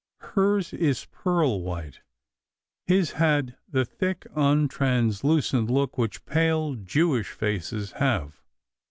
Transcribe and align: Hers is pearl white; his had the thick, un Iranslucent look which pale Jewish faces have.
Hers 0.33 0.73
is 0.73 1.05
pearl 1.11 1.61
white; 1.61 1.99
his 2.87 3.11
had 3.11 3.55
the 3.69 3.85
thick, 3.85 4.25
un 4.35 4.67
Iranslucent 4.67 5.69
look 5.69 5.95
which 5.95 6.25
pale 6.25 6.73
Jewish 6.73 7.29
faces 7.33 7.91
have. 7.91 8.41